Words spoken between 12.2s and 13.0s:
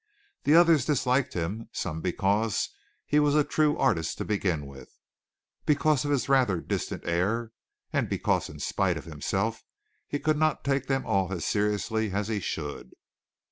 he should.